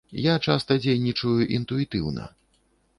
Я 0.31 0.37
часта 0.47 0.77
дзейнічаю 0.79 1.47
інтуітыўна. 1.59 2.23